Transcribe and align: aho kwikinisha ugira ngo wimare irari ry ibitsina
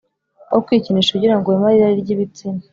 aho 0.49 0.59
kwikinisha 0.65 1.11
ugira 1.15 1.35
ngo 1.37 1.47
wimare 1.49 1.75
irari 1.77 2.01
ry 2.01 2.11
ibitsina 2.15 2.61